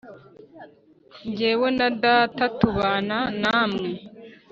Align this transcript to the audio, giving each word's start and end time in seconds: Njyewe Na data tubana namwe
Njyewe 1.27 1.67
Na 1.77 1.87
data 2.03 2.43
tubana 2.59 3.17
namwe 3.41 3.89